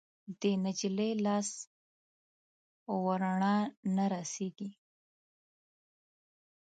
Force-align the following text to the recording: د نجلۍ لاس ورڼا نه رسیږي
د 0.41 0.43
نجلۍ 0.65 1.11
لاس 1.25 1.49
ورڼا 3.03 3.55
نه 3.95 4.05
رسیږي 4.13 4.69